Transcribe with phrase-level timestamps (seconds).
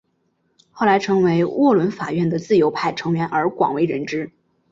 [0.71, 4.31] 后来成为沃伦法院的自由派成员而广为人知。